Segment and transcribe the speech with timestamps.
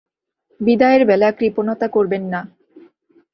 [0.59, 2.41] বিদায়ের বেলা কৃপণতা করবেন না।